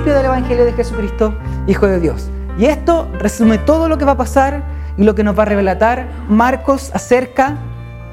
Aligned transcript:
del 0.00 0.24
Evangelio 0.24 0.64
de 0.64 0.72
Jesucristo, 0.72 1.34
Hijo 1.66 1.86
de 1.86 2.00
Dios. 2.00 2.30
Y 2.58 2.64
esto 2.64 3.10
resume 3.18 3.58
todo 3.58 3.90
lo 3.90 3.98
que 3.98 4.06
va 4.06 4.12
a 4.12 4.16
pasar 4.16 4.62
y 4.96 5.04
lo 5.04 5.14
que 5.14 5.22
nos 5.22 5.38
va 5.38 5.42
a 5.42 5.46
relatar 5.46 6.08
Marcos 6.30 6.90
acerca 6.94 7.58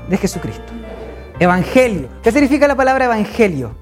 de 0.09 0.18
Jesucristo. 0.18 0.73
Evangelio. 1.39 2.09
¿Qué 2.21 2.34
significa 2.34 2.68
la 2.68 2.76
palabra 2.76 3.05
evangelio? 3.05 3.77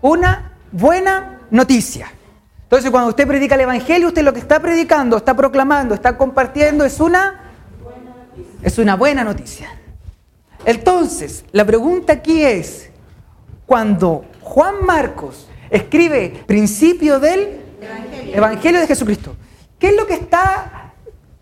Una 0.00 0.52
buena 0.72 1.40
noticia. 1.50 2.10
Entonces, 2.62 2.90
cuando 2.90 3.10
usted 3.10 3.28
predica 3.28 3.56
el 3.56 3.60
evangelio, 3.60 4.08
usted 4.08 4.22
lo 4.22 4.32
que 4.32 4.40
está 4.40 4.58
predicando, 4.58 5.18
está 5.18 5.36
proclamando, 5.36 5.94
está 5.94 6.16
compartiendo 6.16 6.86
es 6.86 6.98
una 6.98 7.42
es 8.62 8.78
una 8.78 8.96
buena 8.96 9.22
noticia. 9.22 9.68
Entonces, 10.64 11.44
la 11.52 11.66
pregunta 11.66 12.14
aquí 12.14 12.42
es, 12.42 12.88
cuando 13.66 14.24
Juan 14.40 14.76
Marcos 14.86 15.49
escribe 15.70 16.42
principio 16.46 17.18
del 17.20 17.60
Evangelio. 18.32 18.80
de 18.80 18.86
Jesucristo, 18.86 19.36
¿qué 19.78 19.88
es 19.88 19.96
lo 19.96 20.06
que 20.06 20.14
está 20.14 20.92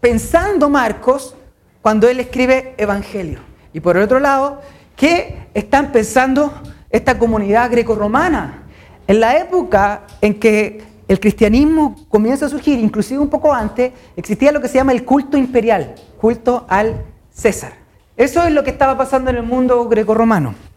pensando 0.01 0.69
Marcos 0.69 1.35
cuando 1.83 2.09
él 2.09 2.21
escribe 2.21 2.75
Evangelio? 2.77 3.41
Y 3.73 3.81
por 3.81 3.97
el 3.97 4.03
otro 4.03 4.21
lado, 4.21 4.61
¿qué 4.97 5.49
están 5.55 5.93
pensando 5.93 6.53
esta 6.91 7.19
comunidad 7.19 7.71
grecorromana? 7.71 8.63
En 9.07 9.21
la 9.21 9.39
época 9.39 10.03
en 10.21 10.35
que 10.35 10.83
el 11.09 11.19
cristianismo 11.19 11.97
comienza 12.09 12.47
a 12.47 12.49
surgir, 12.51 12.79
inclusive 12.79 13.19
un 13.19 13.31
poco 13.31 13.53
antes, 13.53 13.93
existía 14.17 14.53
lo 14.53 14.61
que 14.61 14.69
se 14.69 14.75
llama 14.75 14.93
el 14.93 15.05
culto 15.05 15.39
imperial, 15.39 15.95
culto 16.21 16.67
al 16.69 17.03
César. 17.31 17.73
Eso 18.17 18.43
es 18.43 18.53
lo 18.53 18.63
que 18.63 18.71
estaba 18.71 18.99
pasando 18.99 19.31
en 19.31 19.37
el 19.37 19.43
mundo 19.43 19.89
grecorromano. 19.89 20.68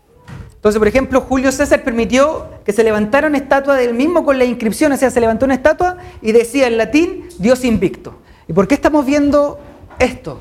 Entonces, 0.61 0.77
por 0.77 0.87
ejemplo, 0.87 1.21
Julio 1.21 1.51
César 1.51 1.83
permitió 1.83 2.45
que 2.63 2.71
se 2.71 2.83
levantara 2.83 3.25
una 3.25 3.39
estatua 3.39 3.77
del 3.77 3.95
mismo 3.95 4.23
con 4.23 4.37
la 4.37 4.45
inscripción, 4.45 4.91
o 4.91 4.97
sea, 4.97 5.09
se 5.09 5.19
levantó 5.19 5.45
una 5.45 5.55
estatua 5.55 5.97
y 6.21 6.33
decía 6.33 6.67
en 6.67 6.77
latín 6.77 7.29
Dios 7.39 7.65
invicto. 7.65 8.19
¿Y 8.47 8.53
por 8.53 8.67
qué 8.67 8.75
estamos 8.75 9.03
viendo 9.03 9.59
esto? 9.97 10.39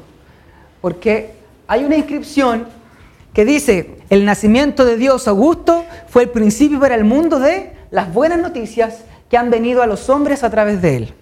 Porque 0.82 1.30
hay 1.66 1.84
una 1.84 1.96
inscripción 1.96 2.66
que 3.32 3.46
dice, 3.46 3.96
el 4.10 4.26
nacimiento 4.26 4.84
de 4.84 4.98
Dios 4.98 5.26
Augusto 5.26 5.86
fue 6.10 6.24
el 6.24 6.28
principio 6.28 6.78
para 6.78 6.96
el 6.96 7.04
mundo 7.04 7.40
de 7.40 7.72
las 7.90 8.12
buenas 8.12 8.40
noticias 8.40 9.04
que 9.30 9.38
han 9.38 9.48
venido 9.48 9.82
a 9.82 9.86
los 9.86 10.10
hombres 10.10 10.44
a 10.44 10.50
través 10.50 10.82
de 10.82 10.96
él. 10.96 11.14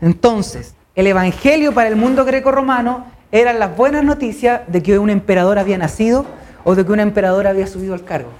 Entonces, 0.00 0.76
el 0.94 1.08
Evangelio 1.08 1.74
para 1.74 1.88
el 1.88 1.96
mundo 1.96 2.24
greco-romano 2.24 3.06
eran 3.32 3.58
las 3.58 3.76
buenas 3.76 4.04
noticias 4.04 4.60
de 4.68 4.84
que 4.84 5.00
un 5.00 5.10
emperador 5.10 5.58
había 5.58 5.78
nacido 5.78 6.26
o 6.68 6.74
de 6.74 6.84
que 6.84 6.90
un 6.90 6.98
emperador 6.98 7.46
había 7.46 7.68
subido 7.68 7.94
al 7.94 8.02
cargo. 8.02 8.30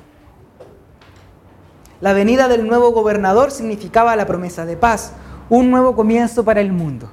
La 2.01 2.13
venida 2.13 2.49
del 2.49 2.67
nuevo 2.67 2.91
gobernador 2.91 3.53
significaba 3.53 4.17
la 4.17 4.27
promesa 4.27 4.67
de 4.67 4.77
paz, 4.77 5.13
un 5.49 5.71
nuevo 5.71 5.95
comienzo 5.95 6.45
para 6.45 6.61
el 6.61 6.73
mundo. 6.73 7.09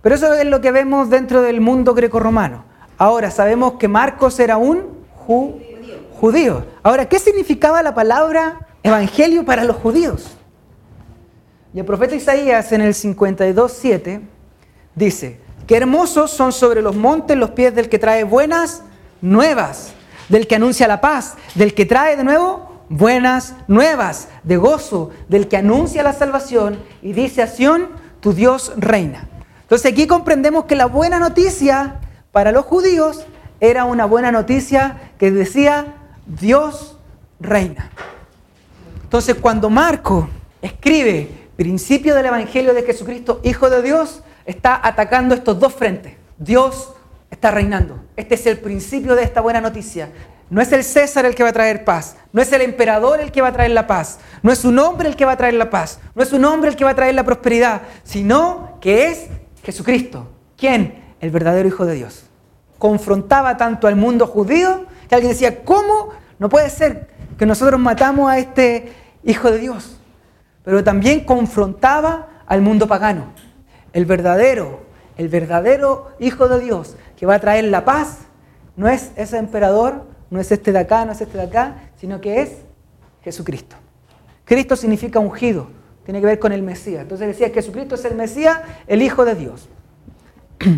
Pero 0.00 0.14
eso 0.14 0.32
es 0.32 0.46
lo 0.46 0.62
que 0.62 0.72
vemos 0.72 1.10
dentro 1.10 1.42
del 1.42 1.60
mundo 1.60 1.92
grecorromano. 1.92 2.64
Ahora 2.96 3.30
sabemos 3.30 3.74
que 3.74 3.88
Marcos 3.88 4.40
era 4.40 4.56
un 4.56 5.04
judío. 6.18 6.64
Ahora, 6.82 7.06
¿qué 7.10 7.18
significaba 7.18 7.82
la 7.82 7.94
palabra 7.94 8.68
evangelio 8.82 9.44
para 9.44 9.64
los 9.64 9.76
judíos? 9.76 10.34
Y 11.74 11.78
el 11.80 11.84
profeta 11.84 12.14
Isaías 12.14 12.72
en 12.72 12.80
el 12.80 12.94
52.7 12.94 14.22
dice, 14.94 15.40
Qué 15.66 15.76
hermosos 15.76 16.30
son 16.30 16.52
sobre 16.52 16.80
los 16.80 16.96
montes 16.96 17.36
los 17.36 17.50
pies 17.50 17.74
del 17.74 17.90
que 17.90 17.98
trae 17.98 18.24
buenas 18.24 18.82
nuevas, 19.20 19.92
del 20.28 20.46
que 20.46 20.56
anuncia 20.56 20.88
la 20.88 21.00
paz, 21.00 21.34
del 21.54 21.74
que 21.74 21.86
trae 21.86 22.16
de 22.16 22.24
nuevo 22.24 22.84
buenas 22.88 23.54
nuevas 23.68 24.28
de 24.42 24.56
gozo, 24.56 25.10
del 25.28 25.48
que 25.48 25.56
anuncia 25.56 26.02
la 26.02 26.12
salvación 26.12 26.78
y 27.00 27.12
dice 27.12 27.42
a 27.42 27.46
Sión, 27.46 27.88
tu 28.20 28.32
Dios 28.32 28.72
reina. 28.76 29.28
Entonces 29.62 29.90
aquí 29.90 30.06
comprendemos 30.06 30.66
que 30.66 30.76
la 30.76 30.86
buena 30.86 31.18
noticia 31.18 32.00
para 32.30 32.52
los 32.52 32.66
judíos 32.66 33.24
era 33.60 33.84
una 33.84 34.04
buena 34.04 34.32
noticia 34.32 35.12
que 35.18 35.30
decía, 35.30 35.94
Dios 36.26 36.98
reina. 37.40 37.90
Entonces 39.04 39.36
cuando 39.36 39.70
Marco 39.70 40.28
escribe 40.60 41.42
principio 41.56 42.14
del 42.14 42.26
Evangelio 42.26 42.74
de 42.74 42.82
Jesucristo, 42.82 43.40
Hijo 43.44 43.70
de 43.70 43.82
Dios, 43.82 44.22
está 44.46 44.80
atacando 44.82 45.34
estos 45.34 45.58
dos 45.58 45.72
frentes. 45.72 46.14
Dios 46.38 46.92
está 47.32 47.50
reinando. 47.50 47.98
Este 48.14 48.36
es 48.36 48.46
el 48.46 48.58
principio 48.58 49.16
de 49.16 49.24
esta 49.24 49.40
buena 49.40 49.60
noticia. 49.60 50.10
No 50.50 50.60
es 50.60 50.70
el 50.70 50.84
César 50.84 51.24
el 51.24 51.34
que 51.34 51.42
va 51.42 51.48
a 51.48 51.54
traer 51.54 51.82
paz, 51.82 52.16
no 52.30 52.42
es 52.42 52.52
el 52.52 52.60
emperador 52.60 53.20
el 53.20 53.32
que 53.32 53.40
va 53.40 53.48
a 53.48 53.52
traer 53.52 53.70
la 53.70 53.86
paz, 53.86 54.18
no 54.42 54.52
es 54.52 54.66
un 54.66 54.78
hombre 54.78 55.08
el 55.08 55.16
que 55.16 55.24
va 55.24 55.32
a 55.32 55.36
traer 55.38 55.54
la 55.54 55.70
paz, 55.70 55.98
no 56.14 56.22
es 56.22 56.30
un 56.34 56.44
hombre 56.44 56.68
el 56.68 56.76
que 56.76 56.84
va 56.84 56.90
a 56.90 56.94
traer 56.94 57.14
la 57.14 57.24
prosperidad, 57.24 57.82
sino 58.04 58.76
que 58.82 59.06
es 59.06 59.28
Jesucristo. 59.64 60.28
¿Quién? 60.58 61.14
El 61.20 61.30
verdadero 61.30 61.66
Hijo 61.66 61.86
de 61.86 61.94
Dios. 61.94 62.26
Confrontaba 62.78 63.56
tanto 63.56 63.86
al 63.88 63.96
mundo 63.96 64.26
judío 64.26 64.84
que 65.08 65.14
alguien 65.14 65.32
decía, 65.32 65.64
¿cómo? 65.64 66.10
No 66.38 66.50
puede 66.50 66.68
ser 66.68 67.08
que 67.38 67.46
nosotros 67.46 67.80
matamos 67.80 68.30
a 68.30 68.38
este 68.38 68.92
Hijo 69.24 69.50
de 69.50 69.58
Dios. 69.58 69.98
Pero 70.64 70.84
también 70.84 71.24
confrontaba 71.24 72.42
al 72.46 72.60
mundo 72.60 72.86
pagano 72.86 73.32
el 73.94 74.04
verdadero, 74.04 74.82
el 75.16 75.28
verdadero 75.28 76.10
Hijo 76.18 76.46
de 76.48 76.60
Dios 76.60 76.96
que 77.22 77.26
va 77.26 77.36
a 77.36 77.38
traer 77.38 77.62
la 77.62 77.84
paz, 77.84 78.18
no 78.74 78.88
es 78.88 79.12
ese 79.14 79.38
emperador, 79.38 80.08
no 80.28 80.40
es 80.40 80.50
este 80.50 80.72
de 80.72 80.80
acá, 80.80 81.04
no 81.04 81.12
es 81.12 81.20
este 81.20 81.38
de 81.38 81.44
acá, 81.44 81.76
sino 81.94 82.20
que 82.20 82.42
es 82.42 82.50
Jesucristo. 83.22 83.76
Cristo 84.44 84.74
significa 84.74 85.20
ungido, 85.20 85.68
tiene 86.04 86.18
que 86.18 86.26
ver 86.26 86.40
con 86.40 86.50
el 86.50 86.62
Mesías. 86.62 87.02
Entonces 87.02 87.28
decía, 87.28 87.50
Jesucristo 87.50 87.94
es 87.94 88.04
el 88.06 88.16
Mesías, 88.16 88.58
el 88.88 89.02
Hijo 89.02 89.24
de 89.24 89.36
Dios. 89.36 89.68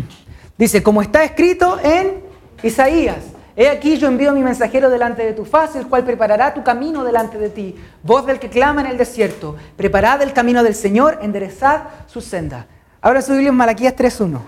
Dice, 0.59 0.83
como 0.83 1.01
está 1.01 1.23
escrito 1.23 1.79
en 1.83 2.21
Isaías, 2.61 3.23
He 3.55 3.67
aquí 3.67 3.97
yo 3.97 4.07
envío 4.07 4.29
a 4.29 4.33
mi 4.33 4.43
mensajero 4.43 4.91
delante 4.91 5.25
de 5.25 5.33
tu 5.33 5.45
faz, 5.45 5.75
el 5.75 5.87
cual 5.87 6.03
preparará 6.03 6.53
tu 6.53 6.63
camino 6.63 7.03
delante 7.03 7.39
de 7.39 7.49
ti. 7.49 7.75
Voz 8.03 8.27
del 8.27 8.37
que 8.37 8.49
clama 8.49 8.81
en 8.81 8.87
el 8.87 8.97
desierto, 8.99 9.55
preparad 9.77 10.21
el 10.21 10.31
camino 10.31 10.61
del 10.61 10.75
Señor, 10.75 11.17
enderezad 11.23 11.85
su 12.05 12.21
senda. 12.21 12.67
Ahora 13.01 13.23
su 13.23 13.31
Biblia 13.31 13.49
en 13.49 13.55
Malaquías 13.55 13.95
3.1. 13.95 14.41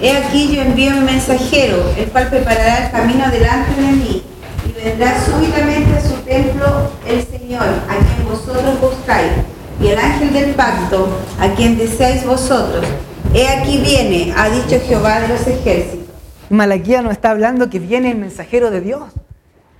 He 0.00 0.10
aquí 0.10 0.54
yo 0.54 0.62
envío 0.62 0.92
un 0.92 1.04
mensajero, 1.04 1.78
el 1.96 2.06
cual 2.06 2.28
preparará 2.28 2.86
el 2.86 2.92
camino 2.92 3.30
delante 3.30 3.80
de 3.80 3.92
mí, 3.92 4.22
y 4.68 4.84
vendrá 4.84 5.18
súbitamente 5.24 5.96
a 5.96 6.02
su 6.02 6.14
templo 6.16 6.90
el 7.06 7.24
Señor, 7.24 7.62
a 7.62 7.96
quien 7.96 8.28
vosotros 8.28 8.80
buscáis, 8.80 9.32
y 9.80 9.86
el 9.86 9.98
ángel 9.98 10.32
del 10.34 10.54
pacto, 10.54 11.08
a 11.40 11.48
quien 11.54 11.78
deseáis 11.78 12.26
vosotros. 12.26 12.84
He 13.32 13.48
aquí 13.48 13.78
viene, 13.78 14.34
ha 14.36 14.50
dicho 14.50 14.78
Jehová 14.86 15.20
de 15.20 15.28
los 15.28 15.46
ejércitos. 15.46 16.06
Malaquías 16.50 17.02
nos 17.02 17.12
está 17.12 17.30
hablando 17.30 17.70
que 17.70 17.78
viene 17.78 18.10
el 18.10 18.18
mensajero 18.18 18.70
de 18.70 18.82
Dios, 18.82 19.04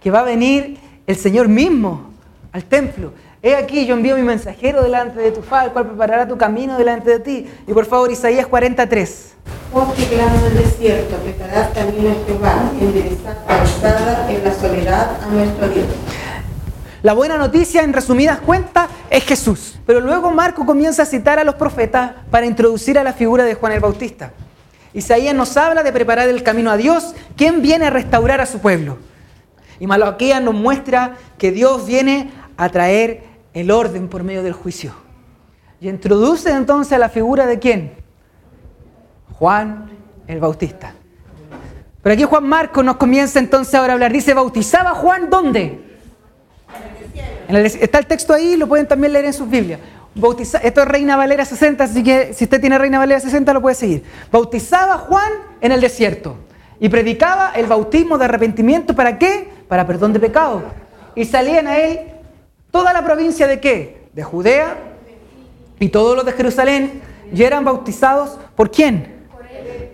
que 0.01 0.11
va 0.11 0.21
a 0.21 0.25
venir 0.25 0.79
el 1.07 1.17
Señor 1.17 1.49
mismo 1.49 2.11
al 2.53 2.65
templo. 2.65 3.13
He 3.47 3.55
aquí, 3.55 3.87
yo 3.87 3.95
envío 3.95 4.17
mi 4.17 4.25
mensajero 4.25 4.83
delante 4.83 5.21
de 5.21 5.31
tu 5.31 5.41
faz, 5.41 5.67
el 5.67 5.71
cual 5.71 5.87
preparará 5.87 6.27
tu 6.27 6.37
camino 6.37 6.77
delante 6.77 7.11
de 7.11 7.21
ti. 7.21 7.47
Y 7.65 7.73
por 7.73 7.87
favor, 7.87 8.11
Isaías 8.11 8.49
43. 8.49 9.35
Vos 9.73 9.95
que 9.95 10.05
clamas 10.07 10.43
el 10.43 10.57
desierto, 10.57 11.15
preparad 11.19 11.73
camino 11.73 12.11
a 12.11 12.27
Jehová, 12.27 12.73
enderezad 12.81 13.47
calzada 13.47 14.33
en 14.33 14.43
la 14.43 14.53
soledad 14.53 15.23
a 15.23 15.27
nuestro 15.29 15.69
Dios. 15.69 15.87
La 17.05 17.13
buena 17.13 17.39
noticia, 17.39 17.85
en 17.85 17.93
resumidas 17.93 18.41
cuentas, 18.41 18.89
es 19.11 19.23
Jesús. 19.23 19.79
Pero 19.87 20.01
luego 20.01 20.33
Marco 20.33 20.67
comienza 20.67 21.05
a 21.05 21.07
citar 21.07 21.39
a 21.39 21.45
los 21.45 21.55
profetas 21.55 22.15
para 22.33 22.47
introducir 22.47 22.99
a 22.99 23.05
la 23.05 23.13
figura 23.13 23.45
de 23.45 23.55
Juan 23.55 23.71
el 23.71 23.81
Bautista. 23.81 24.33
Isaías 24.93 25.37
nos 25.37 25.57
habla 25.57 25.85
de 25.85 25.93
preparar 25.93 26.29
el 26.29 26.43
camino 26.43 26.73
a 26.73 26.77
Dios, 26.77 27.15
quien 27.37 27.63
viene 27.63 27.87
a 27.87 27.91
restaurar 27.91 28.41
a 28.41 28.47
su 28.47 28.59
pueblo. 28.59 28.99
Y 29.79 29.87
Malaquías 29.87 30.43
nos 30.43 30.55
muestra 30.55 31.15
que 31.39 31.53
Dios 31.53 31.87
viene 31.87 32.33
a 32.57 32.71
traer 32.71 33.36
el 33.57 33.71
orden 33.71 34.09
por 34.09 34.23
medio 34.23 34.43
del 34.43 34.53
juicio. 34.53 34.93
Y 35.81 35.89
introduce 35.89 36.51
entonces 36.51 36.93
a 36.93 36.99
la 36.99 37.09
figura 37.09 37.47
de 37.47 37.59
quién? 37.59 37.93
Juan 39.33 39.91
el 40.27 40.41
Bautista. 40.41 40.93
Pero 42.03 42.13
aquí 42.13 42.25
Juan 42.25 42.47
Marcos 42.47 42.85
nos 42.85 42.97
comienza 42.97 43.39
entonces 43.39 43.75
ahora 43.75 43.93
a 43.93 43.95
hablar. 43.95 44.13
Dice, 44.13 44.35
¿bautizaba 44.35 44.91
Juan 44.91 45.31
dónde? 45.31 45.81
En 47.49 47.57
el, 47.57 47.65
está 47.65 47.99
el 47.99 48.07
texto 48.07 48.35
ahí, 48.35 48.57
lo 48.57 48.69
pueden 48.69 48.87
también 48.87 49.15
leer 49.15 49.25
en 49.25 49.33
sus 49.33 49.49
Biblias. 49.49 49.81
esto 50.63 50.83
es 50.83 50.89
Reina 50.89 51.17
Valera 51.17 51.47
60, 51.47 51.83
así 51.83 52.03
que 52.03 52.35
si 52.35 52.45
usted 52.45 52.61
tiene 52.61 52.77
Reina 52.77 52.99
Valera 52.99 53.21
60 53.21 53.55
lo 53.55 53.63
puede 53.63 53.75
seguir. 53.75 54.05
Bautizaba 54.31 54.99
Juan 54.99 55.33
en 55.63 55.73
el 55.73 55.81
desierto 55.81 56.37
y 56.79 56.91
predicaba 56.91 57.53
el 57.55 57.65
bautismo 57.65 58.19
de 58.19 58.27
arrepentimiento. 58.27 58.95
¿Para 58.95 59.19
qué? 59.19 59.49
Para 59.67 59.87
perdón 59.87 60.13
de 60.13 60.21
pecado. 60.21 60.63
Y 61.15 61.25
salían 61.25 61.67
a 61.67 61.79
él 61.79 62.16
toda 62.77 62.93
la 62.93 63.03
provincia 63.03 63.47
de 63.47 63.59
qué? 63.59 64.03
De 64.13 64.23
Judea 64.23 64.77
y 65.81 65.89
todos 65.89 66.15
los 66.15 66.27
de 66.27 66.33
Jerusalén 66.33 67.01
y 67.33 67.43
eran 67.43 67.65
bautizados 67.65 68.39
por 68.55 68.71
quién? 68.71 69.27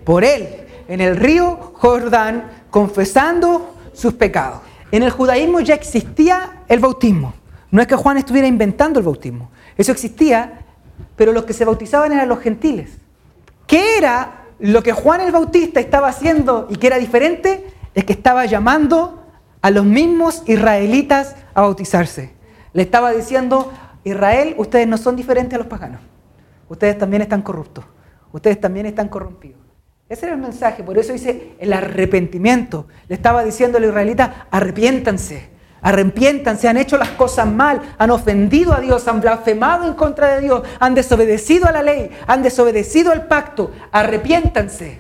Por 0.05 0.25
él. 0.25 0.49
en 0.89 1.01
el 1.01 1.17
río 1.17 1.75
Jordán, 1.75 2.51
confesando 2.71 3.77
sus 3.93 4.15
pecados. 4.15 4.63
En 4.91 5.05
el 5.05 5.11
judaísmo 5.11 5.61
ya 5.61 5.75
existía 5.75 6.65
el 6.67 6.81
bautismo. 6.81 7.35
No 7.71 7.81
es 7.81 7.87
que 7.87 7.95
Juan 7.95 8.19
estuviera 8.19 8.49
inventando 8.49 8.99
el 8.99 9.07
bautismo. 9.07 9.53
Eso 9.77 9.93
existía, 9.93 10.65
pero 11.15 11.33
los 11.33 11.45
que 11.45 11.53
se 11.53 11.65
bautizaban 11.65 12.11
eran 12.13 12.29
los 12.29 12.41
gentiles. 12.41 12.91
¿Qué 13.69 13.97
era 13.97 14.47
lo 14.59 14.83
que 14.83 14.93
Juan 14.93 15.21
el 15.21 15.31
Bautista 15.31 15.79
estaba 15.79 16.09
haciendo 16.09 16.67
y 16.69 16.75
que 16.77 16.89
era 16.89 16.99
diferente? 16.99 17.65
Es 17.95 18.05
que 18.05 18.13
estaba 18.13 18.45
llamando 18.47 19.23
a 19.63 19.71
los 19.71 19.85
mismos 19.85 20.43
israelitas 20.47 21.37
a 21.55 21.61
bautizarse. 21.61 22.42
Le 22.73 22.83
estaba 22.83 23.13
diciendo, 23.13 23.73
Israel, 24.05 24.55
ustedes 24.59 24.87
no 24.87 24.97
son 24.97 25.17
diferentes 25.17 25.55
a 25.55 25.59
los 25.59 25.67
paganos. 25.67 26.01
Ustedes 26.69 26.97
también 26.99 27.23
están 27.23 27.43
corruptos. 27.43 27.85
Ustedes 28.33 28.61
también 28.61 28.87
están 28.87 29.09
corrompidos. 29.09 29.61
Ese 30.09 30.27
era 30.27 30.35
el 30.35 30.41
mensaje, 30.41 30.83
por 30.83 30.99
eso 30.99 31.13
dice 31.13 31.55
el 31.59 31.73
arrepentimiento. 31.73 32.87
Le 33.09 33.15
estaba 33.15 33.45
diciendo 33.45 33.79
a 33.79 33.81
los 33.81 33.91
israelitas, 33.91 34.31
arrepiéntanse, 34.51 35.49
arrepiéntanse, 35.81 36.69
han 36.69 36.77
hecho 36.77 36.99
las 36.99 37.11
cosas 37.11 37.47
mal, 37.47 37.81
han 37.97 38.11
ofendido 38.11 38.75
a 38.75 38.81
Dios, 38.81 39.09
han 39.09 39.21
blasfemado 39.21 39.87
en 39.87 39.95
contra 39.95 40.35
de 40.35 40.43
Dios, 40.43 40.63
han 40.81 40.95
desobedecido 40.95 41.67
a 41.67 41.73
la 41.73 41.83
ley, 41.83 42.11
han 42.27 42.43
desobedecido 42.43 43.11
al 43.11 43.27
pacto, 43.27 43.71
arrepiéntanse. 43.91 44.99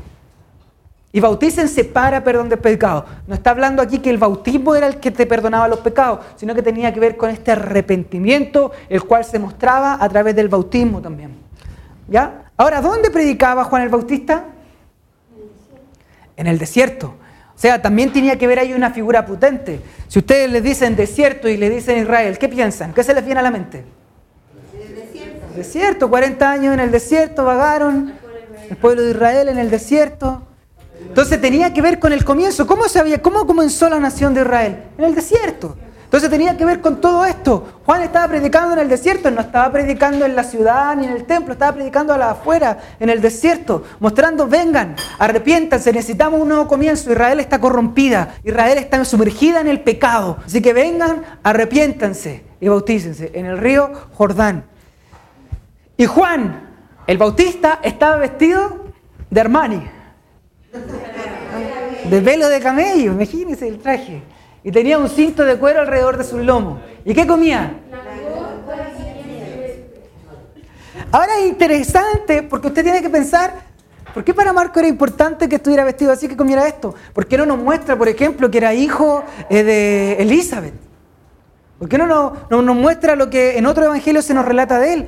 Y 1.14 1.20
bautícense 1.20 1.85
para 1.85 2.25
perdón 2.25 2.49
de 2.49 2.56
pecado. 2.56 3.05
No 3.26 3.35
está 3.35 3.50
hablando 3.50 3.82
aquí 3.82 3.99
que 3.99 4.09
el 4.09 4.17
bautismo 4.17 4.75
era 4.75 4.87
el 4.87 4.97
que 4.97 5.11
te 5.11 5.26
perdonaba 5.26 5.69
los 5.69 5.81
pecados, 5.81 6.20
sino 6.37 6.55
que 6.55 6.62
tenía 6.62 6.93
que 6.93 7.00
ver 7.00 7.19
con 7.19 7.29
este 7.29 7.53
arrepentimiento, 7.53 8.73
el 8.88 9.05
cual 9.05 9.25
se 9.25 9.38
mostraba 9.38 9.99
a 10.00 10.09
través 10.09 10.35
del 10.35 10.49
bautismo 10.49 11.03
también. 11.03 11.37
¿Ya? 12.09 12.44
Ahora, 12.56 12.81
¿dónde 12.81 13.11
predicaba 13.11 13.64
Juan 13.64 13.82
el 13.82 13.91
Bautista? 13.91 14.44
En 16.37 16.47
el 16.47 16.59
desierto. 16.59 17.14
O 17.55 17.59
sea, 17.59 17.81
también 17.81 18.12
tenía 18.12 18.38
que 18.38 18.47
ver 18.47 18.59
ahí 18.59 18.73
una 18.73 18.91
figura 18.91 19.26
potente. 19.26 19.81
Si 20.09 20.19
ustedes 20.19 20.50
le 20.50 20.62
dicen 20.62 20.97
desierto 20.97 21.49
y 21.49 21.59
le 21.59 21.69
dicen 21.69 21.99
Israel, 21.99 22.38
¿qué 22.38 22.49
piensan? 22.49 22.94
¿Qué 22.94 23.05
se 23.05 23.14
les 23.14 23.25
viene 23.25 23.41
a 23.41 23.43
la 23.43 23.50
mente? 23.50 23.85
El 24.75 24.94
desierto. 24.94 25.47
Desierto, 25.55 26.11
40 26.11 26.50
años 26.50 26.75
en 26.75 26.81
el 26.81 26.91
desierto, 26.91 27.44
vagaron 27.44 28.14
el 28.69 28.76
pueblo 28.79 29.03
de 29.03 29.11
Israel 29.11 29.49
en 29.49 29.59
el 29.59 29.70
desierto. 29.70 30.41
Entonces 31.12 31.43
tenía 31.43 31.75
que 31.75 31.82
ver 31.82 31.99
con 31.99 32.11
el 32.14 32.25
comienzo. 32.25 32.67
¿Cómo, 32.67 32.88
sabía, 32.88 33.20
¿Cómo 33.20 33.47
comenzó 33.47 33.87
la 33.91 34.00
nación 34.00 34.32
de 34.32 34.41
Israel? 34.41 34.85
En 34.97 35.05
el 35.05 35.14
desierto. 35.14 35.76
Entonces 36.05 36.31
tenía 36.31 36.56
que 36.56 36.64
ver 36.64 36.81
con 36.81 37.03
todo 37.03 37.26
esto. 37.26 37.81
Juan 37.85 38.00
estaba 38.00 38.29
predicando 38.29 38.73
en 38.73 38.79
el 38.79 38.88
desierto, 38.88 39.31
no 39.31 39.43
estaba 39.43 39.70
predicando 39.70 40.25
en 40.25 40.35
la 40.35 40.43
ciudad 40.43 40.97
ni 40.97 41.05
en 41.05 41.12
el 41.12 41.25
templo, 41.25 41.53
estaba 41.53 41.73
predicando 41.73 42.14
a 42.14 42.17
la 42.17 42.31
afuera, 42.31 42.79
en 42.99 43.11
el 43.11 43.20
desierto, 43.20 43.85
mostrando, 44.00 44.49
vengan, 44.49 44.97
arrepiéntanse, 45.19 45.93
necesitamos 45.93 46.41
un 46.41 46.49
nuevo 46.49 46.67
comienzo. 46.67 47.12
Israel 47.12 47.41
está 47.41 47.61
corrompida, 47.61 48.37
Israel 48.43 48.79
está 48.79 49.05
sumergida 49.05 49.61
en 49.61 49.69
el 49.69 49.82
pecado. 49.82 50.38
Así 50.47 50.62
que 50.62 50.73
vengan, 50.73 51.25
arrepiéntanse 51.43 52.43
y 52.59 52.69
bautícense 52.69 53.32
en 53.35 53.44
el 53.44 53.59
río 53.59 53.93
Jordán. 54.14 54.64
Y 55.99 56.06
Juan, 56.06 56.70
el 57.06 57.19
bautista, 57.19 57.81
estaba 57.82 58.17
vestido 58.17 58.87
de 59.29 59.41
Armani, 59.43 59.82
de 62.04 62.20
velo 62.20 62.49
de 62.49 62.60
camello, 62.60 63.12
imagínense 63.12 63.66
el 63.69 63.78
traje 63.78 64.22
y 64.64 64.70
tenía 64.70 64.99
un 64.99 65.08
cinto 65.08 65.44
de 65.44 65.56
cuero 65.56 65.81
alrededor 65.81 66.16
de 66.16 66.25
su 66.25 66.38
lomo. 66.38 66.81
¿Y 67.04 67.14
qué 67.14 67.26
comía? 67.26 67.78
Ahora 71.10 71.38
es 71.38 71.49
interesante 71.49 72.43
porque 72.43 72.69
usted 72.69 72.82
tiene 72.82 73.02
que 73.02 73.10
pensar, 73.10 73.52
¿por 74.14 74.25
qué 74.25 74.32
para 74.32 74.52
Marco 74.52 74.78
era 74.78 74.88
importante 74.88 75.49
que 75.49 75.56
estuviera 75.56 75.84
vestido 75.84 76.12
así, 76.12 76.28
que 76.28 76.37
comiera 76.37 76.66
esto? 76.66 76.94
¿Por 77.12 77.26
qué 77.26 77.37
no 77.37 77.44
nos 77.44 77.58
muestra, 77.58 77.96
por 77.96 78.08
ejemplo, 78.08 78.50
que 78.50 78.58
era 78.58 78.72
hijo 78.72 79.25
eh, 79.50 79.62
de 79.62 80.12
Elizabeth? 80.22 80.75
¿Por 81.78 81.88
qué 81.88 81.99
no 81.99 82.06
nos, 82.06 82.32
no 82.49 82.62
nos 82.62 82.76
muestra 82.76 83.16
lo 83.16 83.28
que 83.28 83.58
en 83.58 83.66
otro 83.66 83.84
evangelio 83.84 84.22
se 84.22 84.32
nos 84.32 84.44
relata 84.44 84.78
de 84.78 84.93
él? 84.94 85.06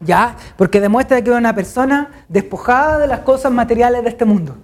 Ya, 0.00 0.36
porque 0.56 0.80
demuestra 0.80 1.22
que 1.22 1.30
era 1.30 1.38
una 1.38 1.54
persona 1.54 2.10
despojada 2.28 2.98
de 2.98 3.06
las 3.06 3.20
cosas 3.20 3.52
materiales 3.52 4.02
de 4.02 4.08
este 4.08 4.24
mundo. 4.24 4.56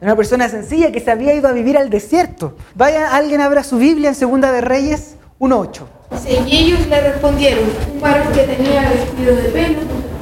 Una 0.00 0.16
persona 0.16 0.48
sencilla 0.48 0.92
que 0.92 1.00
se 1.00 1.10
había 1.10 1.34
ido 1.34 1.48
a 1.48 1.52
vivir 1.52 1.78
al 1.78 1.88
desierto. 1.88 2.56
Vaya, 2.74 3.14
alguien 3.14 3.40
abra 3.40 3.64
su 3.64 3.78
Biblia 3.78 4.08
en 4.08 4.14
Segunda 4.14 4.52
de 4.52 4.60
Reyes 4.60 5.16
1.8. 5.38 5.82
Y 6.46 6.56
ellos 6.56 6.86
le 6.88 7.12
respondieron, 7.12 7.64
un 7.92 8.00
varón 8.00 8.32
que 8.32 8.42
tenía 8.42 8.88
vestido 8.90 9.36
de 9.36 9.42
pelo 9.44 9.78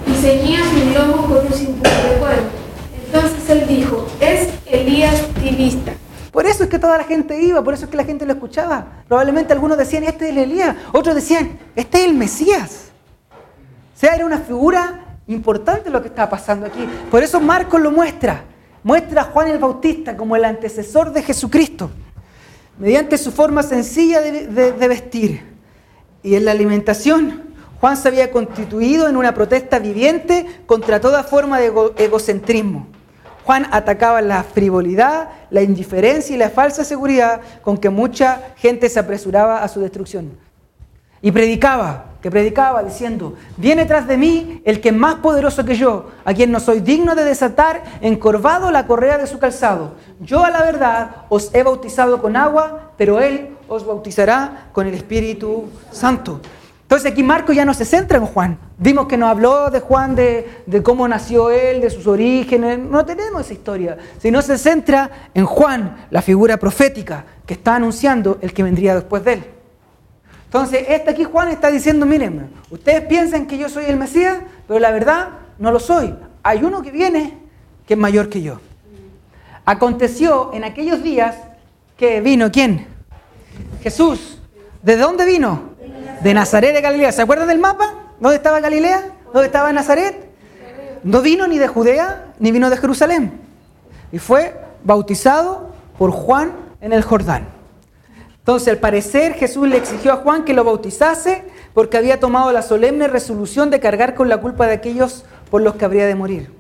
y 0.06 0.14
ceñía 0.14 0.60
su 0.70 0.98
lomo 0.98 1.26
con 1.26 1.46
un 1.46 1.52
cinturón 1.52 1.82
de 1.82 2.16
cuero. 2.18 2.42
Entonces 3.06 3.50
él 3.50 3.66
dijo, 3.66 4.06
es 4.20 4.48
Elías 4.66 5.26
Tibista. 5.40 5.92
Por 6.30 6.46
eso 6.46 6.64
es 6.64 6.70
que 6.70 6.78
toda 6.78 6.96
la 6.96 7.04
gente 7.04 7.42
iba, 7.42 7.62
por 7.62 7.74
eso 7.74 7.84
es 7.84 7.90
que 7.90 7.96
la 7.96 8.04
gente 8.04 8.24
lo 8.24 8.32
escuchaba. 8.32 8.86
Probablemente 9.08 9.52
algunos 9.52 9.76
decían, 9.76 10.04
este 10.04 10.26
es 10.26 10.30
el 10.32 10.38
Elías, 10.38 10.76
otros 10.92 11.14
decían, 11.14 11.58
este 11.76 11.98
es 11.98 12.04
el 12.04 12.14
Mesías. 12.14 12.90
O 13.94 13.98
sea, 13.98 14.14
era 14.14 14.24
una 14.24 14.38
figura 14.38 15.18
importante 15.26 15.90
lo 15.90 16.00
que 16.00 16.08
estaba 16.08 16.30
pasando 16.30 16.66
aquí. 16.66 16.88
Por 17.10 17.22
eso 17.22 17.40
Marcos 17.40 17.80
lo 17.80 17.90
muestra 17.90 18.44
muestra 18.82 19.22
a 19.22 19.24
Juan 19.24 19.48
el 19.48 19.58
Bautista 19.58 20.16
como 20.16 20.36
el 20.36 20.44
antecesor 20.44 21.12
de 21.12 21.22
Jesucristo, 21.22 21.90
mediante 22.78 23.18
su 23.18 23.32
forma 23.32 23.62
sencilla 23.62 24.20
de, 24.20 24.88
vestir. 24.88 25.42
Y 26.22 26.34
en 26.34 26.44
la 26.44 26.52
alimentación, 26.52 27.42
Juan 27.80 27.96
se 27.96 28.08
había 28.08 28.30
constituido 28.30 29.08
en 29.08 29.16
una 29.16 29.34
protesta 29.34 29.78
viviente 29.78 30.46
contra 30.66 31.00
toda 31.00 31.22
forma 31.24 31.58
de 31.58 31.72
egocentrismo. 31.96 32.86
Juan 33.44 33.66
atacaba 33.72 34.22
la 34.22 34.44
frivolidad, 34.44 35.30
la 35.50 35.62
indiferencia 35.62 36.34
y 36.34 36.38
la 36.38 36.50
falsa 36.50 36.84
seguridad 36.84 37.40
con 37.62 37.76
que 37.76 37.90
mucha 37.90 38.54
gente 38.56 38.88
se 38.88 39.00
apresuraba 39.00 39.64
a 39.64 39.68
su 39.68 39.80
destrucción. 39.80 40.30
Y 41.22 41.30
predicaba, 41.30 42.06
que 42.20 42.30
predicaba 42.30 42.82
diciendo, 42.82 43.34
viene 43.56 43.86
tras 43.86 44.08
de 44.08 44.16
mí 44.16 44.60
el 44.64 44.80
que 44.80 44.88
es 44.88 44.94
más 44.94 45.16
poderoso 45.16 45.64
que 45.64 45.76
yo, 45.76 46.10
a 46.24 46.34
quien 46.34 46.50
no 46.50 46.58
soy 46.58 46.80
digno 46.80 47.14
de 47.14 47.24
desatar 47.24 47.82
encorvado 48.00 48.70
la 48.72 48.86
correa 48.86 49.18
de 49.18 49.28
su 49.28 49.38
calzado. 49.38 49.94
Yo 50.20 50.44
a 50.44 50.50
la 50.50 50.62
verdad 50.62 51.10
os 51.28 51.54
he 51.54 51.62
bautizado 51.62 52.20
con 52.20 52.36
agua, 52.36 52.92
pero 52.96 53.20
él 53.20 53.56
os 53.68 53.86
bautizará 53.86 54.68
con 54.72 54.86
el 54.86 54.94
Espíritu 54.94 55.68
Santo. 55.92 56.40
Entonces 56.92 57.10
aquí 57.10 57.22
Marco 57.22 57.54
ya 57.54 57.64
no 57.64 57.72
se 57.72 57.86
centra 57.86 58.18
en 58.18 58.26
Juan. 58.26 58.58
Vimos 58.76 59.06
que 59.06 59.16
nos 59.16 59.30
habló 59.30 59.70
de 59.70 59.80
Juan, 59.80 60.14
de, 60.14 60.62
de, 60.66 60.82
cómo 60.82 61.08
nació 61.08 61.50
él, 61.50 61.80
de 61.80 61.88
sus 61.88 62.06
orígenes. 62.06 62.78
No 62.78 63.06
tenemos 63.06 63.40
esa 63.40 63.54
historia. 63.54 63.96
Sino 64.18 64.42
se 64.42 64.58
centra 64.58 65.10
en 65.32 65.46
Juan, 65.46 66.06
la 66.10 66.20
figura 66.20 66.58
profética 66.58 67.24
que 67.46 67.54
está 67.54 67.76
anunciando 67.76 68.36
el 68.42 68.52
que 68.52 68.62
vendría 68.62 68.94
después 68.94 69.24
de 69.24 69.32
él. 69.32 69.44
Entonces, 70.52 70.84
este 70.86 71.08
aquí 71.08 71.24
Juan 71.24 71.48
está 71.48 71.70
diciendo, 71.70 72.04
miren, 72.04 72.50
ustedes 72.68 73.00
piensan 73.06 73.46
que 73.46 73.56
yo 73.56 73.70
soy 73.70 73.86
el 73.86 73.96
Mesías, 73.96 74.36
pero 74.68 74.78
la 74.80 74.90
verdad 74.90 75.30
no 75.58 75.72
lo 75.72 75.80
soy. 75.80 76.14
Hay 76.42 76.62
uno 76.62 76.82
que 76.82 76.90
viene 76.90 77.38
que 77.86 77.94
es 77.94 77.98
mayor 77.98 78.28
que 78.28 78.42
yo. 78.42 78.60
Aconteció 79.64 80.50
en 80.52 80.64
aquellos 80.64 81.02
días 81.02 81.36
que 81.96 82.20
vino 82.20 82.52
quién? 82.52 82.86
Jesús. 83.82 84.42
¿De 84.82 84.98
dónde 84.98 85.24
vino? 85.24 85.70
De 86.22 86.34
Nazaret 86.34 86.74
de 86.74 86.82
Galilea. 86.82 87.12
¿Se 87.12 87.22
acuerdan 87.22 87.48
del 87.48 87.58
mapa? 87.58 87.94
¿Dónde 88.20 88.36
estaba 88.36 88.60
Galilea? 88.60 89.06
¿Dónde 89.32 89.46
estaba 89.46 89.72
Nazaret? 89.72 90.34
No 91.02 91.22
vino 91.22 91.46
ni 91.46 91.56
de 91.56 91.66
Judea 91.66 92.34
ni 92.38 92.52
vino 92.52 92.68
de 92.68 92.76
Jerusalén. 92.76 93.40
Y 94.12 94.18
fue 94.18 94.54
bautizado 94.84 95.70
por 95.96 96.10
Juan 96.10 96.52
en 96.82 96.92
el 96.92 97.02
Jordán. 97.02 97.51
Entonces, 98.42 98.68
al 98.68 98.78
parecer, 98.78 99.34
Jesús 99.34 99.68
le 99.68 99.76
exigió 99.76 100.12
a 100.12 100.16
Juan 100.16 100.44
que 100.44 100.52
lo 100.52 100.64
bautizase 100.64 101.44
porque 101.74 101.96
había 101.96 102.18
tomado 102.18 102.50
la 102.50 102.62
solemne 102.62 103.06
resolución 103.06 103.70
de 103.70 103.78
cargar 103.78 104.16
con 104.16 104.28
la 104.28 104.38
culpa 104.38 104.66
de 104.66 104.74
aquellos 104.74 105.24
por 105.48 105.62
los 105.62 105.76
que 105.76 105.84
habría 105.84 106.08
de 106.08 106.16
morir. 106.16 106.50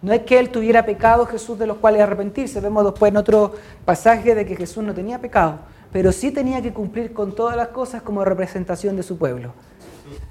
No 0.00 0.14
es 0.14 0.22
que 0.22 0.38
él 0.38 0.48
tuviera 0.48 0.86
pecado, 0.86 1.26
Jesús, 1.26 1.58
de 1.58 1.66
los 1.66 1.76
cuales 1.76 2.00
arrepentirse. 2.00 2.60
Vemos 2.60 2.84
después 2.84 3.10
en 3.10 3.18
otro 3.18 3.52
pasaje 3.84 4.34
de 4.34 4.46
que 4.46 4.56
Jesús 4.56 4.82
no 4.82 4.94
tenía 4.94 5.18
pecado, 5.18 5.58
pero 5.92 6.12
sí 6.12 6.30
tenía 6.30 6.62
que 6.62 6.72
cumplir 6.72 7.12
con 7.12 7.34
todas 7.34 7.56
las 7.58 7.68
cosas 7.68 8.00
como 8.00 8.24
representación 8.24 8.96
de 8.96 9.02
su 9.02 9.18
pueblo. 9.18 9.52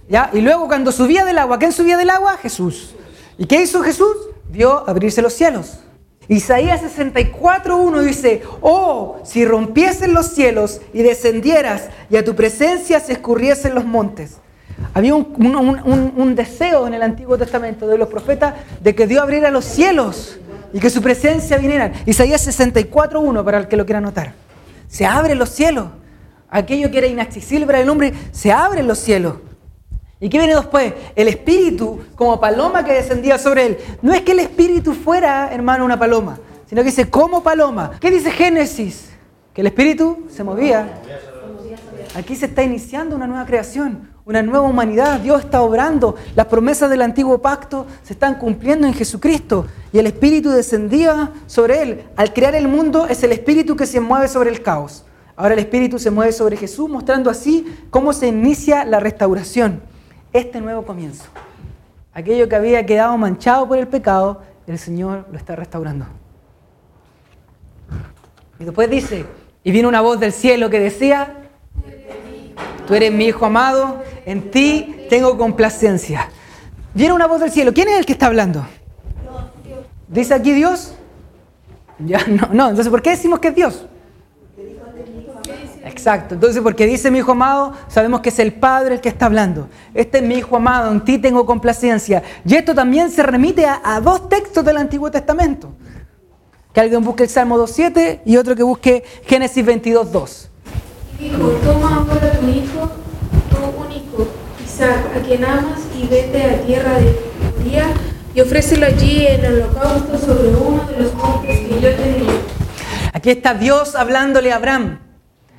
¿Ya? 0.10 0.32
Y 0.34 0.42
luego 0.42 0.66
cuando 0.66 0.92
subía 0.92 1.24
del 1.26 1.38
agua, 1.38 1.60
¿quién 1.60 1.74
subía 1.74 1.96
del 1.96 2.10
agua? 2.10 2.38
Jesús. 2.38 2.96
¿Y 3.38 3.46
qué 3.46 3.62
hizo 3.62 3.84
Jesús? 3.84 4.18
Vio 4.50 4.84
abrirse 4.90 5.22
los 5.22 5.34
cielos. 5.34 5.78
Isaías 6.32 6.82
64.1 6.82 8.04
dice, 8.04 8.42
oh, 8.62 9.20
si 9.26 9.44
rompiesen 9.44 10.14
los 10.14 10.28
cielos 10.28 10.80
y 10.94 11.02
descendieras 11.02 11.90
y 12.10 12.16
a 12.16 12.24
tu 12.24 12.36
presencia 12.36 13.02
se 13.02 13.12
escurriesen 13.12 13.76
los 13.76 13.84
montes. 13.84 14.38
Había 14.94 15.14
un, 15.14 16.34
deseo 16.34 16.88
en 16.88 16.94
el 16.94 17.02
Antiguo 17.02 17.38
Testamento 17.38 17.86
de 17.86 17.98
los 17.98 18.08
profetas 18.08 18.54
de 18.80 18.96
que 18.96 19.08
Dios 19.08 19.22
abriera 19.22 19.52
los 19.52 19.66
cielos 19.66 20.40
y 20.72 20.80
que 20.80 20.90
su 20.90 21.02
presencia 21.02 21.58
viniera. 21.58 21.92
Isaías 22.06 22.48
64.1 22.48 23.44
para 23.44 23.58
el 23.58 23.68
que 23.68 23.76
lo 23.76 23.86
quiera 23.86 24.00
notar. 24.00 24.32
Se 24.88 25.06
abren 25.06 25.38
los 25.38 25.50
cielos. 25.50 25.88
Aquello 26.50 26.90
que 26.92 27.00
era 27.00 27.08
inaccesible 27.08 27.66
para 27.66 27.82
el 27.82 27.90
hombre, 27.90 28.14
se 28.32 28.54
abren 28.54 28.88
los 28.88 29.00
cielos. 29.00 29.34
¿Y 30.22 30.30
qué 30.30 30.38
viene 30.38 30.56
después? 30.56 30.94
El 31.16 31.28
espíritu 31.28 32.00
como 32.16 32.40
paloma 32.40 32.86
que 32.86 32.94
descendía 32.94 33.38
sobre 33.38 33.66
él. 33.66 33.78
No 34.02 34.14
es 34.14 34.22
que 34.22 34.32
el 34.32 34.40
espíritu 34.40 34.94
fuera, 34.94 35.50
hermano, 35.52 35.84
una 35.84 36.00
paloma, 36.00 36.40
sino 36.70 36.82
que 36.82 36.86
dice 36.90 37.10
como 37.10 37.44
paloma. 37.44 37.92
¿Qué 38.00 38.10
dice 38.10 38.32
Génesis? 38.32 39.10
Que 39.54 39.60
el 39.60 39.68
espíritu 39.68 40.28
se 40.30 40.44
movía 40.46 41.02
aquí 42.16 42.36
se 42.36 42.48
está 42.48 42.64
iniciando 42.64 43.16
una 43.16 43.28
nueva 43.28 43.46
creación, 43.46 44.10
una 44.26 44.42
nueva 44.42 44.68
humanidad. 44.68 45.20
Dios 45.20 45.44
está 45.44 45.62
obrando. 45.62 46.16
Las 46.36 46.48
promesas 46.48 46.90
del 46.90 47.02
antiguo 47.02 47.42
pacto 47.42 47.86
se 48.04 48.14
están 48.14 48.36
cumpliendo 48.36 48.88
en 48.88 48.94
Jesucristo 48.94 49.68
y 49.94 50.00
el 50.00 50.08
Espíritu 50.08 50.50
descendía 50.50 51.32
sobre 51.48 51.82
él. 51.82 52.04
Al 52.16 52.34
crear 52.34 52.56
el 52.56 52.68
mundo 52.68 53.08
es 53.08 53.24
el 53.24 53.32
Espíritu 53.32 53.76
que 53.76 53.86
se 53.86 54.00
mueve 54.00 54.28
sobre 54.28 54.50
el 54.50 54.62
caos. 54.62 55.06
Ahora 55.36 55.54
el 55.54 55.60
Espíritu 55.60 55.98
se 55.98 56.12
mueve 56.12 56.34
sobre 56.34 56.58
Jesús, 56.58 56.90
mostrando 56.90 57.30
así 57.30 57.66
cómo 57.90 58.14
se 58.14 58.28
inicia 58.28 58.86
la 58.86 59.00
restauración, 59.00 59.82
este 60.34 60.62
nuevo 60.62 60.84
comienzo. 60.84 61.26
Aquello 62.14 62.50
que 62.50 62.56
había 62.56 62.86
quedado 62.86 63.18
manchado 63.18 63.68
por 63.68 63.78
el 63.78 63.88
pecado, 63.88 64.42
el 64.68 64.78
Señor 64.78 65.26
lo 65.32 65.38
está 65.38 65.56
restaurando. 65.56 66.06
Y 68.60 68.66
después 68.66 68.90
dice, 68.90 69.26
y 69.64 69.72
vino 69.72 69.88
una 69.88 70.02
voz 70.02 70.20
del 70.20 70.32
cielo 70.32 70.70
que 70.70 70.80
decía, 70.80 71.38
tú 72.88 72.94
eres 72.94 73.12
mi 73.12 73.26
hijo 73.26 73.46
amado, 73.46 74.04
en 74.26 74.52
ti 74.52 75.06
tengo 75.10 75.38
complacencia. 75.38 76.30
Viene 76.94 77.14
una 77.14 77.28
voz 77.28 77.42
del 77.42 77.52
cielo, 77.52 77.74
¿quién 77.74 77.88
es 77.88 77.98
el 77.98 78.06
que 78.06 78.14
está 78.14 78.28
hablando? 78.28 78.66
¿Dice 80.08 80.34
aquí 80.34 80.52
Dios? 80.52 80.94
Ya, 82.00 82.26
no, 82.28 82.50
no, 82.52 82.70
entonces 82.70 82.90
¿por 82.90 83.02
qué 83.02 83.12
decimos 83.12 83.40
que 83.40 83.50
es 83.50 83.56
Dios? 83.56 83.86
Exacto, 86.02 86.34
entonces 86.34 86.64
porque 86.64 86.88
dice 86.88 87.12
mi 87.12 87.20
hijo 87.20 87.34
amado, 87.34 87.74
sabemos 87.88 88.22
que 88.22 88.30
es 88.30 88.40
el 88.40 88.54
Padre 88.54 88.96
el 88.96 89.02
que 89.02 89.10
está 89.10 89.28
hablando. 89.28 89.70
Este 89.94 90.18
es 90.18 90.24
mi 90.24 90.34
hijo 90.34 90.56
amado, 90.56 90.92
en 90.92 91.02
ti 91.02 91.20
tengo 91.20 91.46
complacencia. 91.46 92.24
Y 92.44 92.56
esto 92.56 92.74
también 92.74 93.12
se 93.12 93.22
remite 93.22 93.68
a, 93.68 94.02
dos 94.02 94.28
textos 94.28 94.66
del 94.66 94.78
Antiguo 94.78 95.12
Testamento. 95.12 95.72
Que 96.74 96.82
alguien 96.82 97.04
busque 97.04 97.26
el 97.26 97.30
Salmo 97.30 97.56
2.7 97.60 98.22
y 98.26 98.36
otro 98.36 98.56
que 98.56 98.64
busque 98.64 99.04
Génesis 99.28 99.64
22.2. 99.64 100.48
Dijo, 101.20 101.38
toma 101.64 101.98
ahora 101.98 102.32
tu 102.32 102.48
hijo, 102.48 102.90
tu 103.52 103.84
único, 103.84 104.28
Isaac, 104.66 105.06
a 105.16 105.20
quien 105.20 105.46
amas, 105.46 105.82
y 105.96 106.08
vete 106.08 106.44
a 106.46 106.62
tierra 106.64 106.94
de 106.98 107.16
Moría 107.60 107.86
y 108.34 108.42
ofrécelo 108.42 108.88
allí 108.88 109.28
en 109.28 109.46
holocausto 109.46 110.18
sobre 110.18 110.50
uno 110.50 110.84
de 110.88 111.04
los 111.04 111.14
montes 111.14 111.60
que 111.60 111.80
yo 111.80 111.96
te 111.96 112.14
diré. 112.14 112.40
Aquí 113.14 113.30
está 113.30 113.54
Dios 113.54 113.94
hablándole 113.94 114.52
a 114.52 114.56
Abraham 114.56 115.11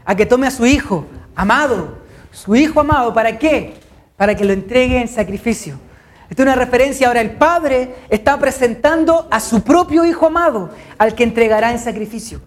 a 0.04 0.14
que 0.14 0.26
tome 0.26 0.46
a 0.46 0.50
su 0.50 0.66
hijo 0.66 1.06
amado, 1.34 1.98
su 2.30 2.54
hijo 2.56 2.80
amado, 2.80 3.12
¿para 3.12 3.38
qué? 3.38 3.74
Para 4.16 4.34
que 4.34 4.44
lo 4.44 4.52
entregue 4.52 5.00
en 5.00 5.08
sacrificio. 5.08 5.78
Esta 6.28 6.42
es 6.42 6.46
una 6.46 6.54
referencia, 6.54 7.08
ahora 7.08 7.20
el 7.20 7.32
Padre 7.32 7.94
está 8.08 8.38
presentando 8.38 9.28
a 9.30 9.38
su 9.38 9.62
propio 9.62 10.04
hijo 10.04 10.26
amado, 10.26 10.70
al 10.98 11.14
que 11.14 11.24
entregará 11.24 11.72
en 11.72 11.78
sacrificio. 11.78 12.40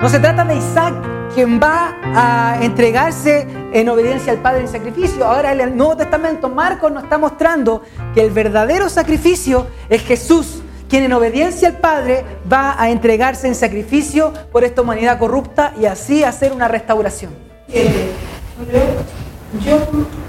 No 0.00 0.08
se 0.08 0.20
trata 0.20 0.44
de 0.44 0.56
Isaac, 0.56 0.94
quien 1.34 1.60
va 1.60 1.96
a 2.02 2.58
entregarse 2.62 3.46
en 3.72 3.88
obediencia 3.88 4.32
al 4.32 4.38
Padre 4.38 4.60
en 4.60 4.68
sacrificio. 4.68 5.24
Ahora 5.24 5.52
en 5.52 5.60
el 5.60 5.76
Nuevo 5.76 5.96
Testamento 5.96 6.48
Marcos 6.48 6.92
nos 6.92 7.02
está 7.02 7.18
mostrando 7.18 7.82
que 8.14 8.20
el 8.20 8.30
verdadero 8.30 8.88
sacrificio 8.88 9.66
es 9.88 10.02
Jesús, 10.02 10.62
quien 10.88 11.04
en 11.04 11.12
obediencia 11.12 11.68
al 11.68 11.78
Padre 11.78 12.24
va 12.50 12.80
a 12.80 12.90
entregarse 12.90 13.46
en 13.46 13.54
sacrificio 13.54 14.32
por 14.52 14.64
esta 14.64 14.82
humanidad 14.82 15.18
corrupta 15.18 15.74
y 15.80 15.86
así 15.86 16.24
hacer 16.24 16.52
una 16.52 16.68
restauración. 16.68 17.32
Yo 19.64 19.78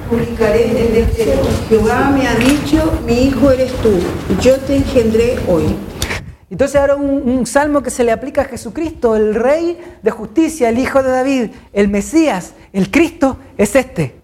publicaré 0.10 0.70
el 0.70 0.94
decreto. 0.94 1.48
Jehová 1.68 2.10
me 2.10 2.28
ha 2.28 2.36
dicho, 2.36 3.00
mi 3.06 3.24
hijo 3.24 3.52
eres 3.52 3.72
tú, 3.82 4.00
yo 4.42 4.58
te 4.58 4.78
engendré 4.78 5.38
hoy. 5.48 5.76
Entonces 6.50 6.80
ahora 6.80 6.96
un, 6.96 7.30
un, 7.30 7.46
salmo 7.46 7.84
que 7.84 7.92
se 7.92 8.04
le 8.04 8.12
aplica 8.12 8.42
a 8.42 8.46
Jesucristo, 8.46 9.16
el 9.16 9.36
Rey 9.36 9.78
de 10.02 10.12
justicia, 10.12 10.70
el 10.70 10.80
Hijo 10.80 11.04
de 11.04 11.12
David, 11.12 11.50
el 11.74 11.90
Mesías, 11.90 12.54
el 12.74 12.90
Cristo, 12.90 13.38
es 13.58 13.76
este. 13.76 14.20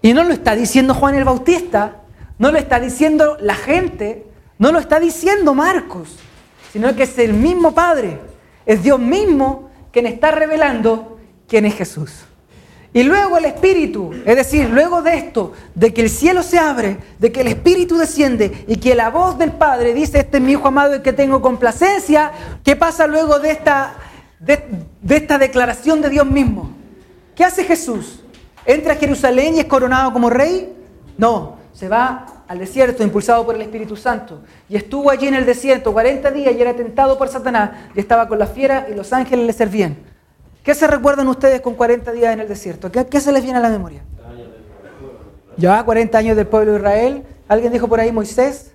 Y 0.00 0.14
no 0.14 0.24
lo 0.24 0.32
está 0.32 0.54
diciendo 0.56 0.94
Juan 0.94 1.14
el 1.14 1.24
Bautista, 1.24 2.02
no 2.38 2.50
lo 2.50 2.58
está 2.58 2.80
diciendo 2.80 3.36
la 3.40 3.54
gente, 3.54 4.31
no 4.62 4.70
lo 4.70 4.78
está 4.78 5.00
diciendo 5.00 5.54
Marcos, 5.54 6.14
sino 6.72 6.94
que 6.94 7.02
es 7.02 7.18
el 7.18 7.34
mismo 7.34 7.74
Padre, 7.74 8.20
es 8.64 8.80
Dios 8.80 9.00
mismo 9.00 9.70
quien 9.90 10.06
está 10.06 10.30
revelando 10.30 11.18
quién 11.48 11.66
es 11.66 11.74
Jesús. 11.74 12.12
Y 12.92 13.02
luego 13.02 13.38
el 13.38 13.46
Espíritu, 13.46 14.12
es 14.24 14.36
decir, 14.36 14.70
luego 14.70 15.02
de 15.02 15.16
esto, 15.16 15.52
de 15.74 15.92
que 15.92 16.02
el 16.02 16.08
cielo 16.08 16.44
se 16.44 16.60
abre, 16.60 16.98
de 17.18 17.32
que 17.32 17.40
el 17.40 17.48
Espíritu 17.48 17.96
desciende 17.96 18.64
y 18.68 18.76
que 18.76 18.94
la 18.94 19.10
voz 19.10 19.36
del 19.36 19.50
Padre 19.50 19.94
dice, 19.94 20.20
este 20.20 20.36
es 20.36 20.42
mi 20.44 20.52
Hijo 20.52 20.68
amado 20.68 20.94
y 20.94 21.02
que 21.02 21.12
tengo 21.12 21.42
complacencia, 21.42 22.30
¿qué 22.62 22.76
pasa 22.76 23.08
luego 23.08 23.40
de 23.40 23.50
esta, 23.50 23.94
de, 24.38 24.62
de 25.00 25.16
esta 25.16 25.38
declaración 25.38 26.00
de 26.00 26.08
Dios 26.08 26.26
mismo? 26.26 26.70
¿Qué 27.34 27.44
hace 27.44 27.64
Jesús? 27.64 28.22
¿Entra 28.64 28.92
a 28.92 28.96
Jerusalén 28.96 29.56
y 29.56 29.58
es 29.58 29.64
coronado 29.64 30.12
como 30.12 30.30
rey? 30.30 30.72
No, 31.18 31.56
se 31.72 31.88
va 31.88 32.31
al 32.52 32.58
desierto 32.58 33.02
impulsado 33.02 33.46
por 33.46 33.54
el 33.54 33.62
Espíritu 33.62 33.96
Santo 33.96 34.42
y 34.68 34.76
estuvo 34.76 35.10
allí 35.10 35.26
en 35.26 35.32
el 35.32 35.46
desierto 35.46 35.90
40 35.90 36.30
días 36.32 36.54
y 36.54 36.60
era 36.60 36.76
tentado 36.76 37.16
por 37.16 37.28
Satanás 37.28 37.70
y 37.94 38.00
estaba 38.00 38.28
con 38.28 38.38
la 38.38 38.46
fiera 38.46 38.88
y 38.90 38.94
los 38.94 39.10
ángeles 39.14 39.46
le 39.46 39.54
servían. 39.54 39.96
¿Qué 40.62 40.74
se 40.74 40.86
recuerdan 40.86 41.28
ustedes 41.28 41.62
con 41.62 41.74
40 41.74 42.12
días 42.12 42.34
en 42.34 42.40
el 42.40 42.48
desierto? 42.48 42.92
¿Qué, 42.92 43.20
se 43.22 43.32
les 43.32 43.42
viene 43.42 43.56
a 43.56 43.62
la 43.62 43.70
memoria? 43.70 44.02
Ya, 45.56 45.82
40 45.82 46.18
años 46.18 46.36
del 46.36 46.46
pueblo 46.46 46.72
de 46.72 46.78
Israel. 46.78 47.22
¿Alguien 47.48 47.72
dijo 47.72 47.88
por 47.88 48.00
ahí 48.00 48.12
Moisés? 48.12 48.72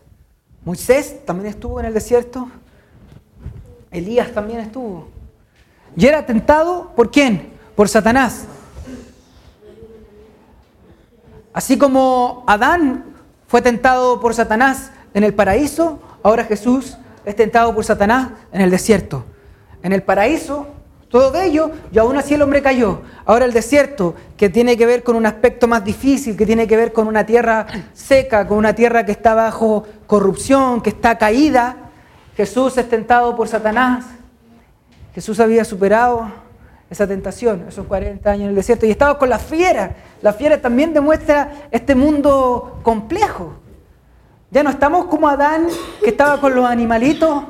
Moisés 0.65 1.23
también 1.23 1.49
estuvo 1.49 1.79
en 1.79 1.85
el 1.85 1.93
desierto. 1.93 2.49
Elías 3.91 4.31
también 4.31 4.59
estuvo. 4.59 5.07
Y 5.95 6.07
era 6.07 6.25
tentado 6.25 6.93
por 6.95 7.11
quién? 7.11 7.53
Por 7.75 7.87
Satanás. 7.89 8.45
Así 11.53 11.77
como 11.77 12.43
Adán 12.47 13.16
fue 13.47 13.61
tentado 13.61 14.19
por 14.19 14.33
Satanás 14.33 14.91
en 15.13 15.23
el 15.23 15.33
paraíso, 15.33 15.99
ahora 16.21 16.43
Jesús 16.43 16.97
es 17.25 17.35
tentado 17.35 17.73
por 17.73 17.83
Satanás 17.83 18.29
en 18.51 18.61
el 18.61 18.69
desierto. 18.69 19.25
En 19.81 19.93
el 19.93 20.03
paraíso, 20.03 20.67
todo 21.09 21.31
bello, 21.31 21.71
y 21.91 21.97
aún 21.97 22.17
así 22.17 22.33
el 22.33 22.41
hombre 22.41 22.61
cayó. 22.61 23.01
Ahora 23.25 23.45
el 23.45 23.53
desierto, 23.53 24.15
que 24.35 24.49
tiene 24.49 24.75
que 24.75 24.85
ver 24.85 25.03
con 25.03 25.15
un 25.15 25.25
aspecto 25.25 25.67
más 25.67 25.83
difícil, 25.83 26.35
que 26.35 26.45
tiene 26.45 26.67
que 26.67 26.75
ver 26.75 26.91
con 26.91 27.07
una 27.07 27.25
tierra 27.25 27.65
seca, 27.93 28.45
con 28.47 28.57
una 28.57 28.73
tierra 28.73 29.05
que 29.05 29.13
está 29.13 29.33
bajo 29.33 29.85
corrupción, 30.07 30.81
que 30.81 30.89
está 30.89 31.17
caída. 31.17 31.77
Jesús 32.35 32.77
es 32.77 32.89
tentado 32.89 33.35
por 33.35 33.47
Satanás. 33.47 34.05
Jesús 35.15 35.39
había 35.39 35.63
superado 35.63 36.29
esa 36.89 37.07
tentación, 37.07 37.65
esos 37.67 37.85
40 37.85 38.29
años 38.29 38.43
en 38.43 38.49
el 38.49 38.55
desierto, 38.55 38.85
y 38.85 38.91
estaba 38.91 39.17
con 39.17 39.29
la 39.29 39.39
fiera. 39.39 39.95
La 40.21 40.33
fiera 40.33 40.61
también 40.61 40.93
demuestra 40.93 41.67
este 41.71 41.95
mundo 41.95 42.79
complejo. 42.83 43.53
Ya 44.51 44.63
no 44.63 44.69
estamos 44.69 45.05
como 45.05 45.27
Adán, 45.27 45.67
que 46.01 46.09
estaba 46.09 46.39
con 46.39 46.55
los 46.55 46.65
animalitos 46.65 47.43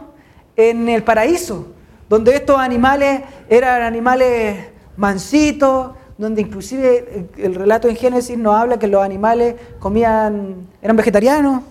en 0.56 0.90
el 0.90 1.04
paraíso, 1.04 1.68
donde 2.10 2.36
estos 2.36 2.58
animales 2.58 3.22
eran 3.48 3.84
animales 3.84 4.70
mansitos, 4.96 5.92
donde 6.18 6.42
inclusive 6.42 7.28
el 7.38 7.54
relato 7.54 7.88
en 7.88 7.96
Génesis 7.96 8.38
nos 8.38 8.56
habla 8.56 8.80
que 8.80 8.88
los 8.88 9.04
animales 9.04 9.56
comían, 9.80 10.68
eran 10.82 10.98
vegetarianos. 10.98 11.62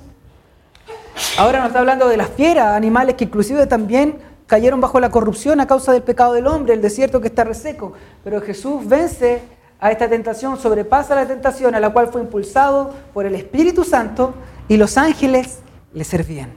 Ahora 1.39 1.59
nos 1.59 1.69
está 1.69 1.81
hablando 1.81 2.09
de 2.09 2.17
las 2.17 2.29
fieras, 2.29 2.77
animales 2.77 3.17
que 3.17 3.25
inclusive 3.25 3.67
también 3.67 4.19
cayeron 4.47 4.81
bajo 4.81 5.01
la 5.01 5.11
corrupción 5.11 5.61
a 5.61 5.67
causa 5.67 5.93
del 5.93 6.03
pecado 6.03 6.33
del 6.33 6.47
hombre, 6.47 6.75
el 6.75 6.83
desierto 6.83 7.21
que 7.21 7.29
está 7.29 7.45
reseco. 7.45 7.93
Pero 8.25 8.41
Jesús 8.41 8.87
vence 8.87 9.43
a 9.81 9.91
esta 9.91 10.09
tentación, 10.09 10.57
sobrepasa 10.59 11.15
la 11.15 11.27
tentación 11.27 11.75
a 11.75 11.81
la 11.81 11.91
cual 11.91 12.09
fue 12.09 12.21
impulsado 12.21 12.93
por 13.13 13.27
el 13.27 13.35
Espíritu 13.35 13.85
Santo 13.85 14.35
y 14.69 14.77
los 14.77 14.97
ángeles 14.97 15.59
le 15.93 16.05
servían. 16.05 16.51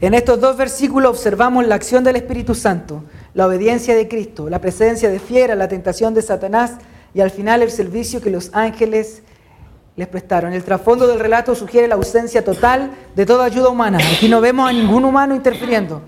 En 0.00 0.12
estos 0.12 0.40
dos 0.40 0.56
versículos 0.56 1.10
observamos 1.10 1.66
la 1.66 1.76
acción 1.76 2.04
del 2.04 2.16
Espíritu 2.16 2.54
Santo, 2.54 3.04
la 3.32 3.46
obediencia 3.46 3.94
de 3.94 4.08
Cristo, 4.08 4.50
la 4.50 4.60
presencia 4.60 5.08
de 5.08 5.18
fiera, 5.18 5.54
la 5.54 5.68
tentación 5.68 6.14
de 6.14 6.22
Satanás 6.22 6.72
y 7.14 7.20
al 7.20 7.30
final 7.30 7.62
el 7.62 7.70
servicio 7.70 8.20
que 8.20 8.30
los 8.30 8.50
ángeles 8.52 9.22
les 9.96 10.08
prestaron. 10.08 10.52
El 10.52 10.64
trasfondo 10.64 11.06
del 11.06 11.20
relato 11.20 11.54
sugiere 11.54 11.88
la 11.88 11.94
ausencia 11.94 12.44
total 12.44 12.90
de 13.14 13.24
toda 13.24 13.44
ayuda 13.44 13.68
humana. 13.68 13.98
Aquí 14.16 14.28
no 14.28 14.40
vemos 14.40 14.68
a 14.68 14.72
ningún 14.72 15.04
humano 15.04 15.34
interfiriendo. 15.34 16.02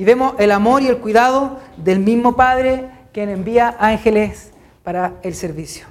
Y 0.00 0.04
vemos 0.04 0.34
el 0.38 0.50
amor 0.50 0.80
y 0.80 0.86
el 0.86 0.96
cuidado 0.96 1.58
del 1.76 2.00
mismo 2.00 2.34
Padre 2.34 2.88
quien 3.12 3.28
envía 3.28 3.76
ángeles 3.78 4.50
para 4.82 5.16
el 5.22 5.34
servicio. 5.34 5.84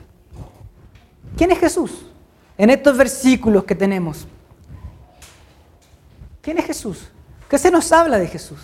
¿Quién 1.38 1.52
es 1.52 1.60
Jesús? 1.60 2.08
En 2.58 2.72
estos 2.72 2.98
versículos 2.98 3.66
que 3.66 3.76
tenemos. 3.76 4.26
¿Quién 6.42 6.58
es 6.58 6.66
Jesús? 6.66 7.12
¿Qué 7.48 7.60
se 7.60 7.70
nos 7.70 7.92
habla 7.92 8.18
de 8.18 8.26
Jesús? 8.26 8.58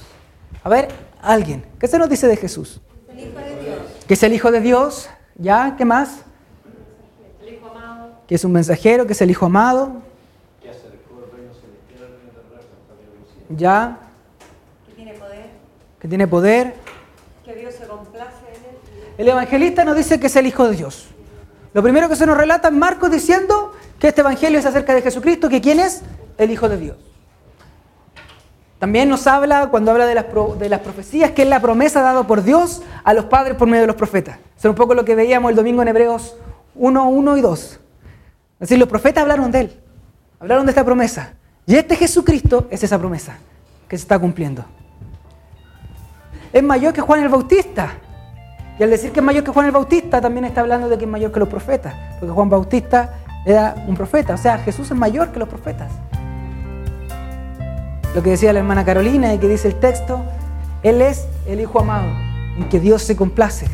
A 0.64 0.70
ver, 0.70 0.88
alguien, 1.22 1.64
¿qué 1.80 1.88
se 1.88 2.00
nos 2.00 2.10
dice 2.10 2.26
de 2.26 2.38
Jesús? 2.38 2.82
El 3.08 3.20
Hijo 3.20 3.38
de 3.38 3.62
Dios. 3.62 3.80
Que 4.08 4.16
es 4.16 4.24
el 4.24 4.34
Hijo 4.34 4.52
de 4.52 4.62
Dios, 4.62 5.10
¿ya? 5.36 5.76
¿Qué 5.78 5.86
más? 5.86 6.22
El 7.44 7.54
Hijo 7.54 7.68
amado. 7.68 8.14
Que 8.26 8.34
es 8.34 8.44
un 8.44 8.52
mensajero, 8.52 9.06
que 9.06 9.14
es 9.14 9.22
el 9.22 9.30
Hijo 9.30 9.46
amado. 9.46 10.02
¿Ya? 13.50 14.00
Que 16.06 16.10
tiene 16.10 16.28
poder. 16.28 16.76
Que 17.44 17.56
Dios 17.56 17.74
se 17.74 17.88
complace 17.88 18.46
en 18.50 18.64
él. 18.64 19.14
El 19.18 19.28
evangelista 19.28 19.84
nos 19.84 19.98
dice 19.98 20.20
que 20.20 20.28
es 20.28 20.36
el 20.36 20.46
Hijo 20.46 20.68
de 20.68 20.76
Dios. 20.76 21.08
Lo 21.74 21.82
primero 21.82 22.08
que 22.08 22.16
se 22.16 22.28
nos 22.28 22.38
relata 22.38 22.68
en 22.68 22.78
Marcos 22.78 23.10
diciendo 23.10 23.74
que 23.98 24.10
este 24.10 24.22
evangelio 24.22 24.60
es 24.60 24.68
acerca 24.68 24.94
de 24.94 25.02
Jesucristo, 25.02 25.50
que 25.50 25.62
quién 25.62 25.80
es 25.80 26.04
el 26.38 26.52
Hijo 26.52 26.70
de 26.70 26.78
Dios. 26.78 26.98
También 28.78 29.10
nos 29.10 29.26
habla, 29.26 29.70
cuando 29.72 29.90
habla 29.90 30.06
de 30.06 30.14
las, 30.14 30.26
de 30.60 30.70
las 30.70 30.82
profecías, 30.82 31.32
que 31.32 31.42
es 31.42 31.48
la 31.48 31.60
promesa 31.60 32.04
dada 32.04 32.28
por 32.28 32.44
Dios 32.44 32.84
a 33.04 33.16
los 33.16 33.26
padres 33.26 33.58
por 33.58 33.68
medio 33.68 33.82
de 33.82 33.88
los 33.88 33.96
profetas. 33.96 34.38
Eso 34.56 34.68
es 34.68 34.70
un 34.70 34.76
poco 34.76 34.94
lo 34.94 35.06
que 35.06 35.16
veíamos 35.16 35.50
el 35.50 35.56
domingo 35.56 35.82
en 35.82 35.88
Hebreos 35.88 36.36
1, 36.76 37.10
1 37.10 37.38
y 37.38 37.42
2. 37.42 37.60
Es 37.62 37.80
decir, 38.60 38.78
los 38.78 38.88
profetas 38.88 39.24
hablaron 39.24 39.50
de 39.50 39.60
él, 39.62 39.80
hablaron 40.40 40.68
de 40.68 40.70
esta 40.70 40.86
promesa. 40.86 41.34
Y 41.66 41.74
este 41.74 41.96
Jesucristo 41.96 42.68
es 42.70 42.84
esa 42.84 43.00
promesa 43.00 43.40
que 43.88 43.98
se 43.98 44.04
está 44.04 44.20
cumpliendo. 44.20 44.66
Es 46.56 46.64
mayor 46.64 46.94
que 46.94 47.02
Juan 47.02 47.22
el 47.22 47.28
Bautista. 47.28 47.96
Y 48.80 48.84
al 48.84 48.90
decir 48.90 49.12
que 49.12 49.20
es 49.20 49.26
mayor 49.26 49.44
que 49.44 49.52
Juan 49.52 49.66
el 49.66 49.74
Bautista, 49.74 50.22
también 50.22 50.46
está 50.46 50.62
hablando 50.62 50.88
de 50.88 50.98
que 50.98 51.04
es 51.04 51.12
mayor 51.12 51.34
que 51.34 51.42
los 51.42 51.50
profetas. 51.50 51.94
Porque 52.18 52.34
Juan 52.34 52.50
Bautista 52.50 53.16
era 53.46 53.76
un 53.86 53.94
profeta. 53.94 54.36
O 54.36 54.38
sea, 54.38 54.60
Jesús 54.60 54.90
es 54.90 54.96
mayor 54.96 55.34
que 55.34 55.40
los 55.40 55.50
profetas. 55.50 55.92
Lo 58.16 58.24
que 58.24 58.30
decía 58.30 58.54
la 58.54 58.60
hermana 58.60 58.86
Carolina 58.86 59.34
y 59.34 59.38
que 59.38 59.50
dice 59.50 59.68
el 59.68 59.76
texto, 59.82 60.24
Él 60.82 61.02
es 61.02 61.28
el 61.46 61.60
Hijo 61.60 61.82
amado, 61.82 62.08
en 62.58 62.70
que 62.70 62.80
Dios 62.80 63.02
se 63.02 63.18
complace. 63.18 63.68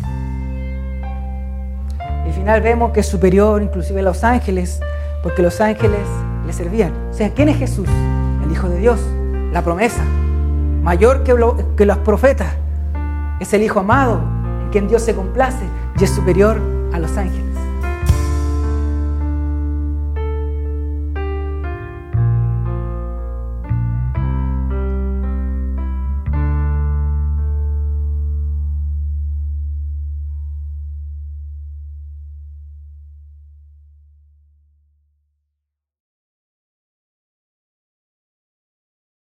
Y 2.00 2.30
al 2.30 2.34
final 2.34 2.62
vemos 2.62 2.94
que 2.94 3.02
es 3.02 3.06
superior 3.06 3.62
inclusive 3.62 4.00
a 4.00 4.04
los 4.04 4.24
ángeles, 4.24 4.80
porque 5.22 5.44
los 5.44 5.62
ángeles 5.62 6.08
le 6.48 6.52
servían. 6.52 6.94
O 7.12 7.14
sea, 7.14 7.30
¿quién 7.30 7.48
es 7.48 7.58
Jesús? 7.58 7.88
El 8.44 8.52
Hijo 8.52 8.70
de 8.70 8.80
Dios, 8.80 9.00
la 9.54 9.62
promesa, 9.62 10.02
mayor 10.82 11.22
que, 11.22 11.36
que 11.78 11.86
los 11.86 12.00
profetas. 12.00 12.56
Es 13.42 13.54
el 13.54 13.64
Hijo 13.64 13.80
amado, 13.80 14.22
en 14.66 14.70
quien 14.70 14.88
Dios 14.88 15.02
se 15.02 15.16
complace 15.16 15.66
y 16.00 16.04
es 16.04 16.12
superior 16.12 16.62
a 16.94 17.00
los 17.00 17.18
ángeles. 17.18 17.51